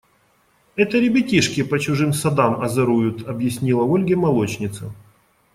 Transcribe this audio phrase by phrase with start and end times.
[0.77, 4.95] –Это ребятишки по чужим садам озоруют,– объяснила Ольге молочница.